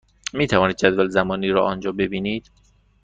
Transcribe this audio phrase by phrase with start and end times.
[0.33, 2.51] می توانید جدول زمانی را آنجا ببینید.